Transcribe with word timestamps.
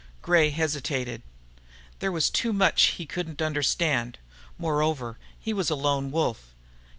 Gray 0.23 0.49
hesitated. 0.49 1.21
There 1.99 2.11
was 2.11 2.31
too 2.31 2.53
much 2.53 2.81
he 2.97 3.05
couldn't 3.05 3.39
understand. 3.39 4.17
Moreover, 4.57 5.19
he 5.39 5.53
was 5.53 5.69
a 5.69 5.75
lone 5.75 6.09
wolf. 6.09 6.55